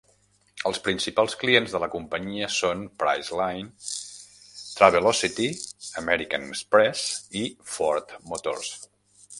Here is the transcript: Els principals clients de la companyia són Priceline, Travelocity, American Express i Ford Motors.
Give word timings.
Els 0.67 0.77
principals 0.85 1.35
clients 1.41 1.75
de 1.75 1.81
la 1.83 1.89
companyia 1.95 2.47
són 2.55 2.81
Priceline, 3.03 3.85
Travelocity, 4.79 5.47
American 6.05 6.51
Express 6.55 7.07
i 7.45 7.47
Ford 7.77 8.19
Motors. 8.33 8.77